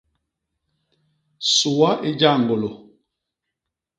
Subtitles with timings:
[1.57, 2.71] Sua i jañgôlô.